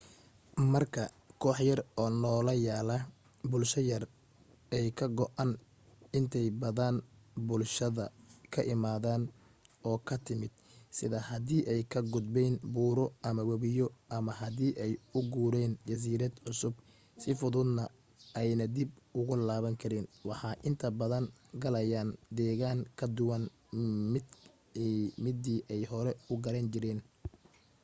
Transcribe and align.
marka 0.71 1.03
koox 1.41 1.57
yar 1.69 1.79
oo 2.01 2.09
noola 2.21 2.53
yaala 2.65 2.95
bulsho 3.49 3.79
yar 3.89 4.03
ay 4.77 4.87
ka 4.97 5.05
go'aan 5.17 5.51
inta 6.17 6.41
badan 6.61 6.95
bulshadee 7.47 8.11
ka 8.53 8.61
imaden 8.73 9.21
oo 9.87 9.97
ka 10.07 10.15
timid 10.25 10.53
sida 10.97 11.19
hadii 11.29 11.61
ay 11.71 11.81
ka 11.91 11.99
gudbeyn 12.13 12.55
buuro 12.73 13.05
ama 13.27 13.41
wabiyo 13.49 13.85
ama 14.17 14.31
hadii 14.41 14.71
ay 14.83 14.93
u 15.17 15.19
guureyn 15.31 15.73
jasiirad 15.87 16.33
cusub 16.45 16.73
si 17.21 17.29
fududna 17.39 17.83
ayna 18.39 18.65
dib 18.75 18.89
ugu 19.19 19.33
laaban 19.47 19.75
karin 19.81 20.07
waxa 20.29 20.49
inta 20.67 20.87
badan 20.99 21.25
galayaan 21.61 22.09
deegan 22.37 22.79
ka 22.97 23.05
duwan 23.17 23.43
midii 25.23 25.65
ay 25.73 25.81
hore 25.91 26.11
u 26.31 26.33
garan 26.43 26.67
jireen 26.73 26.99